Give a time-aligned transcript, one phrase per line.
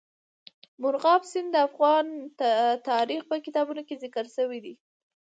[0.81, 2.05] مورغاب سیند د افغان
[2.89, 4.73] تاریخ په کتابونو کې ذکر شوی دی.